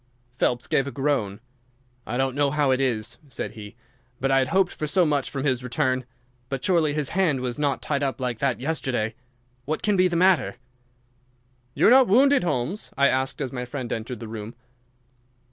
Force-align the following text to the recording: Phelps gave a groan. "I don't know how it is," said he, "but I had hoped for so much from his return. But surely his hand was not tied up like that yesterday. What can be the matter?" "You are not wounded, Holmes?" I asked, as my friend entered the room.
Phelps 0.35 0.65
gave 0.65 0.87
a 0.87 0.91
groan. 0.91 1.41
"I 2.07 2.17
don't 2.17 2.33
know 2.33 2.49
how 2.49 2.71
it 2.71 2.81
is," 2.81 3.19
said 3.29 3.51
he, 3.51 3.75
"but 4.19 4.31
I 4.31 4.39
had 4.39 4.47
hoped 4.47 4.71
for 4.71 4.87
so 4.87 5.05
much 5.05 5.29
from 5.29 5.43
his 5.43 5.63
return. 5.63 6.05
But 6.49 6.65
surely 6.65 6.93
his 6.95 7.09
hand 7.09 7.39
was 7.41 7.59
not 7.59 7.83
tied 7.83 8.01
up 8.01 8.19
like 8.19 8.39
that 8.39 8.59
yesterday. 8.59 9.13
What 9.65 9.83
can 9.83 9.95
be 9.95 10.07
the 10.07 10.15
matter?" 10.15 10.55
"You 11.75 11.85
are 11.85 11.91
not 11.91 12.07
wounded, 12.07 12.43
Holmes?" 12.43 12.89
I 12.97 13.09
asked, 13.09 13.41
as 13.41 13.51
my 13.51 13.63
friend 13.65 13.93
entered 13.93 14.19
the 14.19 14.27
room. 14.27 14.55